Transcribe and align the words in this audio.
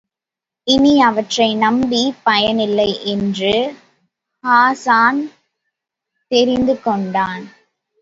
இனி, 0.67 1.01
அவற்றை 1.01 1.55
நம்பிப் 1.55 2.17
பயனில்லை 2.23 3.05
என்று 3.05 3.53
ஹாஸான் 4.43 5.21
தெரிந்து 6.31 6.81
கொண்டான். 6.81 7.43